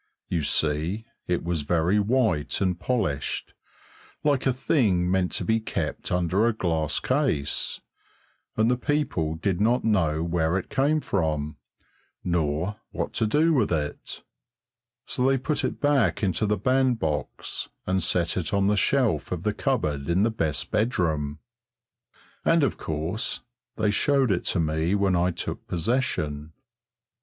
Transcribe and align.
You 0.29 0.41
see, 0.41 1.05
it 1.27 1.43
was 1.43 1.61
very 1.61 1.99
white 1.99 2.59
and 2.59 2.79
polished, 2.79 3.53
like 4.23 4.47
a 4.47 4.51
thing 4.51 5.11
meant 5.11 5.31
to 5.33 5.45
be 5.45 5.59
kept 5.59 6.11
under 6.11 6.47
a 6.47 6.53
glass 6.53 6.99
case, 6.99 7.81
and 8.57 8.71
the 8.71 8.77
people 8.77 9.35
did 9.35 9.61
not 9.61 9.83
know 9.83 10.23
where 10.23 10.57
it 10.57 10.71
came 10.71 11.01
from, 11.01 11.57
nor 12.23 12.77
what 12.89 13.13
to 13.13 13.27
do 13.27 13.53
with 13.53 13.71
it; 13.71 14.23
so 15.05 15.23
they 15.27 15.37
put 15.37 15.63
it 15.63 15.79
back 15.79 16.23
into 16.23 16.47
the 16.47 16.57
bandbox 16.57 17.69
and 17.85 18.01
set 18.01 18.37
it 18.37 18.55
on 18.55 18.65
the 18.65 18.75
shelf 18.75 19.31
of 19.31 19.43
the 19.43 19.53
cupboard 19.53 20.09
in 20.09 20.23
the 20.23 20.31
best 20.31 20.71
bedroom, 20.71 21.37
and 22.43 22.63
of 22.63 22.75
course 22.75 23.41
they 23.75 23.91
showed 23.91 24.31
it 24.31 24.45
to 24.45 24.59
me 24.59 24.95
when 24.95 25.15
I 25.15 25.29
took 25.29 25.67
possession. 25.67 26.53